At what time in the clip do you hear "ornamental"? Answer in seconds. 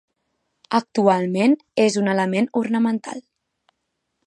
2.63-3.23